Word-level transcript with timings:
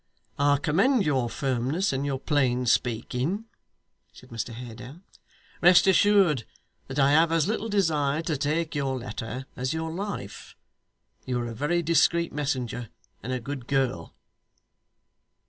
'I 0.39 0.57
commend 0.63 1.05
your 1.05 1.29
firmness 1.29 1.93
and 1.93 2.03
your 2.03 2.19
plain 2.19 2.65
speaking,' 2.65 3.45
said 4.11 4.31
Mr 4.31 4.51
Haredale. 4.51 5.01
'Rest 5.61 5.85
assured 5.85 6.43
that 6.87 6.97
I 6.97 7.11
have 7.11 7.31
as 7.31 7.47
little 7.47 7.69
desire 7.69 8.23
to 8.23 8.35
take 8.35 8.73
your 8.73 8.97
letter 8.97 9.45
as 9.55 9.75
your 9.75 9.91
life. 9.93 10.55
You 11.27 11.39
are 11.41 11.47
a 11.47 11.53
very 11.53 11.83
discreet 11.83 12.33
messenger 12.33 12.89
and 13.21 13.31
a 13.31 13.39
good 13.39 13.67
girl. 13.67 14.15